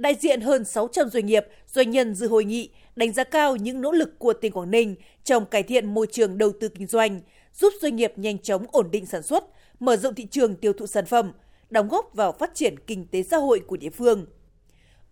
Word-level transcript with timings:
Đại 0.00 0.14
diện 0.14 0.40
hơn 0.40 0.64
600 0.64 1.08
doanh 1.08 1.26
nghiệp, 1.26 1.46
doanh 1.66 1.90
nhân 1.90 2.14
dự 2.14 2.28
hội 2.28 2.44
nghị 2.44 2.70
đánh 2.96 3.12
giá 3.12 3.24
cao 3.24 3.56
những 3.56 3.80
nỗ 3.80 3.92
lực 3.92 4.18
của 4.18 4.32
tỉnh 4.32 4.52
Quảng 4.52 4.70
Ninh 4.70 4.94
trong 5.24 5.46
cải 5.46 5.62
thiện 5.62 5.94
môi 5.94 6.06
trường 6.12 6.38
đầu 6.38 6.52
tư 6.60 6.68
kinh 6.68 6.86
doanh, 6.86 7.20
giúp 7.54 7.72
doanh 7.80 7.96
nghiệp 7.96 8.12
nhanh 8.16 8.38
chóng 8.38 8.66
ổn 8.72 8.90
định 8.90 9.06
sản 9.06 9.22
xuất, 9.22 9.44
mở 9.80 9.96
rộng 9.96 10.14
thị 10.14 10.26
trường 10.30 10.56
tiêu 10.56 10.72
thụ 10.72 10.86
sản 10.86 11.06
phẩm, 11.06 11.32
đóng 11.70 11.88
góp 11.88 12.14
vào 12.14 12.32
phát 12.32 12.54
triển 12.54 12.74
kinh 12.86 13.06
tế 13.06 13.22
xã 13.22 13.36
hội 13.36 13.60
của 13.66 13.76
địa 13.76 13.90
phương. 13.90 14.26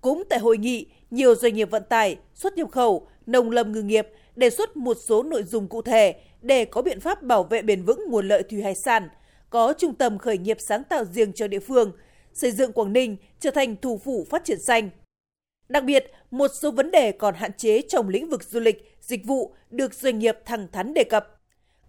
Cũng 0.00 0.22
tại 0.28 0.38
hội 0.38 0.58
nghị, 0.58 0.86
nhiều 1.10 1.34
doanh 1.34 1.54
nghiệp 1.54 1.70
vận 1.70 1.82
tải, 1.88 2.16
xuất 2.34 2.56
nhập 2.56 2.70
khẩu, 2.70 3.08
nông 3.26 3.50
lâm 3.50 3.72
ngư 3.72 3.82
nghiệp 3.82 4.08
đề 4.36 4.50
xuất 4.50 4.76
một 4.76 4.96
số 5.06 5.22
nội 5.22 5.42
dung 5.42 5.68
cụ 5.68 5.82
thể 5.82 6.14
để 6.42 6.64
có 6.64 6.82
biện 6.82 7.00
pháp 7.00 7.22
bảo 7.22 7.44
vệ 7.44 7.62
bền 7.62 7.82
vững 7.82 8.00
nguồn 8.08 8.28
lợi 8.28 8.42
thủy 8.42 8.62
hải 8.62 8.74
sản, 8.74 9.08
có 9.50 9.74
trung 9.78 9.94
tâm 9.94 10.18
khởi 10.18 10.38
nghiệp 10.38 10.56
sáng 10.60 10.84
tạo 10.84 11.04
riêng 11.04 11.32
cho 11.32 11.48
địa 11.48 11.60
phương, 11.60 11.92
xây 12.38 12.50
dựng 12.50 12.72
Quảng 12.72 12.92
Ninh 12.92 13.16
trở 13.40 13.50
thành 13.50 13.76
thủ 13.76 14.00
phủ 14.04 14.26
phát 14.30 14.44
triển 14.44 14.58
xanh. 14.60 14.90
Đặc 15.68 15.84
biệt, 15.84 16.12
một 16.30 16.48
số 16.54 16.70
vấn 16.70 16.90
đề 16.90 17.12
còn 17.12 17.34
hạn 17.34 17.52
chế 17.52 17.82
trong 17.88 18.08
lĩnh 18.08 18.28
vực 18.28 18.44
du 18.44 18.60
lịch, 18.60 18.96
dịch 19.00 19.24
vụ 19.24 19.54
được 19.70 19.94
doanh 19.94 20.18
nghiệp 20.18 20.38
thẳng 20.44 20.68
thắn 20.72 20.94
đề 20.94 21.04
cập. 21.04 21.40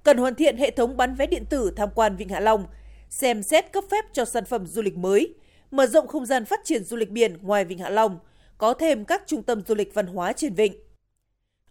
Cần 0.03 0.17
hoàn 0.17 0.35
thiện 0.35 0.57
hệ 0.57 0.71
thống 0.71 0.97
bán 0.97 1.15
vé 1.15 1.25
điện 1.27 1.43
tử 1.49 1.73
tham 1.75 1.89
quan 1.95 2.15
Vịnh 2.15 2.29
Hạ 2.29 2.39
Long, 2.39 2.65
xem 3.09 3.43
xét 3.43 3.71
cấp 3.71 3.83
phép 3.91 4.05
cho 4.13 4.25
sản 4.25 4.45
phẩm 4.45 4.67
du 4.67 4.81
lịch 4.81 4.97
mới, 4.97 5.33
mở 5.71 5.85
rộng 5.85 6.07
không 6.07 6.25
gian 6.25 6.45
phát 6.45 6.59
triển 6.63 6.83
du 6.83 6.97
lịch 6.97 7.09
biển 7.09 7.37
ngoài 7.41 7.65
Vịnh 7.65 7.77
Hạ 7.77 7.89
Long, 7.89 8.19
có 8.57 8.73
thêm 8.73 9.05
các 9.05 9.23
trung 9.27 9.43
tâm 9.43 9.61
du 9.67 9.75
lịch 9.75 9.93
văn 9.93 10.07
hóa 10.07 10.33
trên 10.33 10.53
vịnh. 10.53 10.73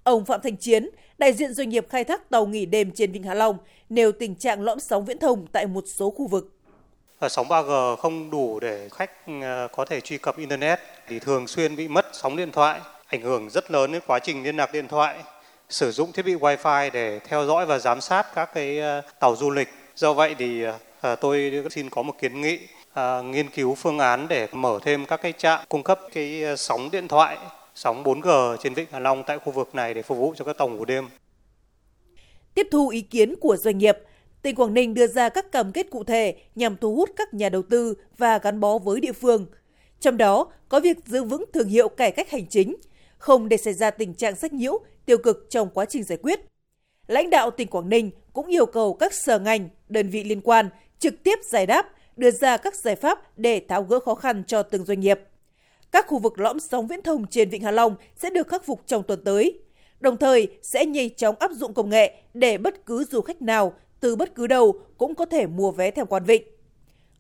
Ông 0.03 0.25
Phạm 0.25 0.41
Thành 0.41 0.57
Chiến, 0.57 0.91
đại 1.19 1.33
diện 1.33 1.55
doanh 1.55 1.69
nghiệp 1.69 1.87
khai 1.89 2.05
thác 2.05 2.31
tàu 2.31 2.47
nghỉ 2.47 2.67
đêm 2.67 2.91
trên 2.91 3.13
Vịnh 3.13 3.23
Hạ 3.23 3.35
Long, 3.35 3.59
nêu 3.89 4.13
tình 4.13 4.35
trạng 4.35 4.63
lõm 4.63 4.81
sóng 4.81 5.05
viễn 5.05 5.19
thông 5.19 5.47
tại 5.53 5.67
một 5.67 5.85
số 5.87 6.11
khu 6.11 6.27
vực. 6.27 6.58
Ờ, 7.19 7.29
sóng 7.29 7.49
3G 7.49 7.97
không 7.97 8.31
đủ 8.31 8.61
để 8.61 8.89
khách 8.93 9.11
ờ, 9.43 9.69
có 9.73 9.85
thể 9.85 10.01
truy 10.01 10.19
cập 10.19 10.39
Internet 10.39 10.79
thì 11.09 11.19
thường 11.19 11.47
xuyên 11.47 11.77
bị 11.77 11.89
mất 11.89 12.07
sóng 12.13 12.37
điện 12.37 12.53
thoại, 12.53 12.81
ảnh 13.07 13.23
hưởng 13.23 13.51
rất 13.51 13.71
lớn 13.71 13.93
đến 13.93 14.03
quá 14.07 14.19
trình 14.19 14.43
liên 14.43 14.57
lạc 14.57 14.73
điện 14.73 14.89
thoại, 14.89 15.19
sử 15.69 15.93
dụng 15.93 16.13
thiết 16.13 16.25
bị 16.25 16.35
Wi-Fi 16.35 16.91
để 16.93 17.19
theo 17.19 17.47
dõi 17.47 17.67
và 17.67 17.79
giám 17.79 18.01
sát 18.01 18.27
các 18.35 18.51
cái 18.55 18.79
ờ, 18.79 19.03
tàu 19.21 19.37
du 19.37 19.51
lịch. 19.51 19.69
Do 19.97 20.13
vậy 20.13 20.35
thì 20.39 20.65
tôi 21.21 21.65
xin 21.71 21.91
có 21.91 22.03
một 22.03 22.15
kiến 22.21 22.41
nghị 22.41 22.59
nghiên 23.25 23.49
cứu 23.49 23.75
phương 23.75 23.99
án 23.99 24.29
để 24.29 24.49
mở 24.53 24.79
thêm 24.83 25.07
các 25.07 25.23
cái 25.23 25.33
trạm 25.33 25.61
cung 25.69 25.83
cấp 25.83 26.01
cái 26.13 26.43
sóng 26.57 26.91
điện 26.91 27.09
thoại 27.09 27.39
sóng 27.75 28.05
4G 28.05 28.57
trên 28.57 28.75
Vịnh 28.75 28.87
Hạ 28.93 28.99
Long 28.99 29.23
tại 29.27 29.39
khu 29.39 29.53
vực 29.53 29.75
này 29.75 29.95
để 29.95 30.03
phục 30.03 30.19
vụ 30.19 30.35
cho 30.37 30.45
các 30.45 30.59
tàu 30.59 30.69
ngủ 30.69 30.85
đêm. 30.85 31.09
Tiếp 32.55 32.69
thu 32.73 32.89
ý 32.89 33.01
kiến 33.01 33.35
của 33.41 33.57
doanh 33.57 33.79
nghiệp, 33.79 33.99
tỉnh 34.49 34.57
Quảng 34.57 34.75
Ninh 34.75 34.95
đưa 34.95 35.07
ra 35.07 35.29
các 35.29 35.53
cam 35.53 35.73
kết 35.73 35.91
cụ 35.91 36.05
thể 36.05 36.37
nhằm 36.55 36.77
thu 36.77 36.95
hút 36.95 37.11
các 37.17 37.35
nhà 37.35 37.49
đầu 37.49 37.63
tư 37.63 37.95
và 38.19 38.39
gắn 38.39 38.61
bó 38.61 38.79
với 38.79 39.01
địa 39.01 39.13
phương. 39.13 39.47
Trong 40.01 40.17
đó 40.17 40.53
có 40.69 40.81
việc 40.81 40.97
giữ 41.07 41.25
vững 41.25 41.45
thương 41.53 41.69
hiệu 41.69 41.89
cải 41.89 42.13
cách 42.13 42.31
hành 42.31 42.47
chính, 42.47 42.77
không 43.19 43.49
để 43.49 43.57
xảy 43.57 43.75
ra 43.75 43.91
tình 43.91 44.15
trạng 44.15 44.37
sách 44.37 44.53
nhiễu, 44.53 44.79
tiêu 45.07 45.19
cực 45.19 45.47
trong 45.51 45.71
quá 45.75 45.85
trình 45.85 46.03
giải 46.03 46.19
quyết. 46.23 46.41
Lãnh 47.07 47.31
đạo 47.31 47.51
tỉnh 47.51 47.69
Quảng 47.69 47.89
Ninh 47.89 48.11
cũng 48.33 48.47
yêu 48.47 48.67
cầu 48.67 48.95
các 48.95 49.15
sở 49.15 49.39
ngành, 49.39 49.69
đơn 49.89 50.11
vị 50.11 50.25
liên 50.25 50.41
quan 50.41 50.69
trực 50.99 51.23
tiếp 51.23 51.39
giải 51.51 51.67
đáp, 51.67 51.93
đưa 52.17 52.31
ra 52.31 52.57
các 52.57 52.75
giải 52.75 52.97
pháp 52.97 53.39
để 53.39 53.61
tháo 53.69 53.83
gỡ 53.83 54.01
khó 54.01 54.15
khăn 54.15 54.43
cho 54.47 54.63
từng 54.63 54.85
doanh 54.85 55.01
nghiệp. 55.01 55.21
Các 55.93 56.07
khu 56.09 56.19
vực 56.19 56.39
lõm 56.39 56.61
sóng 56.61 56.87
viễn 56.87 57.03
thông 57.03 57.27
trên 57.27 57.51
Vịnh 57.51 57.63
Hạ 57.63 57.71
Long 57.71 57.95
sẽ 58.17 58.31
được 58.31 58.49
khắc 58.49 58.67
phục 58.67 58.83
trong 58.87 59.03
tuần 59.03 59.25
tới. 59.25 59.61
Đồng 60.01 60.17
thời 60.17 60.49
sẽ 60.63 60.87
nhanh 60.87 61.15
chóng 61.15 61.37
áp 61.39 61.51
dụng 61.51 61.75
công 61.75 61.91
nghệ 61.91 62.15
để 62.35 62.59
bất 62.59 62.87
cứ 62.87 63.05
du 63.05 63.21
khách 63.21 63.43
nào 63.43 63.73
từ 64.01 64.17
bất 64.17 64.35
cứ 64.35 64.47
đâu 64.47 64.81
cũng 64.99 65.15
có 65.15 65.27
thể 65.27 65.47
mua 65.47 65.71
vé 65.71 65.91
theo 65.91 66.07
quan 66.07 66.25
vịnh. 66.25 66.43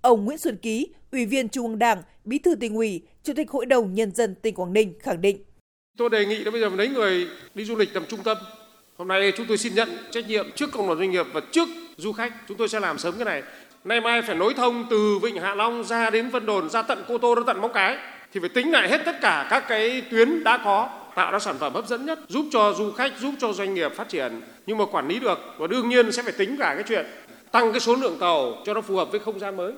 Ông 0.00 0.24
Nguyễn 0.24 0.38
Xuân 0.38 0.56
Ký, 0.56 0.88
Ủy 1.12 1.26
viên 1.26 1.48
Trung 1.48 1.66
ương 1.66 1.78
Đảng, 1.78 2.02
Bí 2.24 2.38
thư 2.38 2.54
tỉnh 2.54 2.74
ủy, 2.74 3.02
Chủ 3.22 3.32
tịch 3.36 3.50
Hội 3.50 3.66
đồng 3.66 3.94
Nhân 3.94 4.14
dân 4.14 4.34
tỉnh 4.34 4.54
Quảng 4.54 4.72
Ninh 4.72 4.94
khẳng 5.00 5.20
định. 5.20 5.44
Tôi 5.98 6.10
đề 6.10 6.26
nghị 6.26 6.44
là 6.44 6.50
bây 6.50 6.60
giờ 6.60 6.68
lấy 6.68 6.88
người 6.88 7.28
đi 7.54 7.64
du 7.64 7.76
lịch 7.76 7.94
làm 7.94 8.04
trung 8.08 8.20
tâm. 8.24 8.36
Hôm 8.96 9.08
nay 9.08 9.32
chúng 9.36 9.46
tôi 9.46 9.58
xin 9.58 9.74
nhận 9.74 9.88
trách 10.10 10.28
nhiệm 10.28 10.46
trước 10.54 10.72
cộng 10.72 10.88
đồng 10.88 10.98
doanh 10.98 11.10
nghiệp 11.10 11.26
và 11.32 11.40
trước 11.52 11.68
du 11.96 12.12
khách. 12.12 12.32
Chúng 12.48 12.56
tôi 12.56 12.68
sẽ 12.68 12.80
làm 12.80 12.98
sớm 12.98 13.14
cái 13.18 13.24
này. 13.24 13.42
Nay 13.84 14.00
mai 14.00 14.22
phải 14.22 14.36
nối 14.36 14.54
thông 14.54 14.86
từ 14.90 15.18
Vịnh 15.22 15.36
Hạ 15.36 15.54
Long 15.54 15.84
ra 15.84 16.10
đến 16.10 16.30
Vân 16.30 16.46
Đồn, 16.46 16.70
ra 16.70 16.82
tận 16.82 17.04
Cô 17.08 17.18
Tô, 17.18 17.34
ra 17.34 17.42
tận 17.46 17.60
Móng 17.60 17.72
Cái 17.74 17.96
thì 18.32 18.40
phải 18.40 18.48
tính 18.48 18.72
lại 18.72 18.88
hết 18.88 19.02
tất 19.04 19.16
cả 19.20 19.46
các 19.50 19.64
cái 19.68 20.02
tuyến 20.10 20.44
đã 20.44 20.60
có 20.64 20.90
tạo 21.18 21.32
ra 21.32 21.38
sản 21.38 21.58
phẩm 21.58 21.74
hấp 21.74 21.86
dẫn 21.86 22.06
nhất, 22.06 22.18
giúp 22.28 22.46
cho 22.50 22.74
du 22.78 22.92
khách, 22.92 23.12
giúp 23.20 23.34
cho 23.38 23.52
doanh 23.52 23.74
nghiệp 23.74 23.92
phát 23.94 24.08
triển. 24.08 24.40
Nhưng 24.66 24.78
mà 24.78 24.84
quản 24.84 25.08
lý 25.08 25.18
được, 25.18 25.38
và 25.58 25.66
đương 25.66 25.88
nhiên 25.88 26.12
sẽ 26.12 26.22
phải 26.22 26.32
tính 26.32 26.56
cả 26.58 26.74
cái 26.74 26.84
chuyện 26.88 27.06
tăng 27.50 27.72
cái 27.72 27.80
số 27.80 27.94
lượng 27.94 28.16
tàu 28.20 28.54
cho 28.66 28.74
nó 28.74 28.80
phù 28.80 28.96
hợp 28.96 29.10
với 29.10 29.20
không 29.20 29.38
gian 29.38 29.56
mới. 29.56 29.72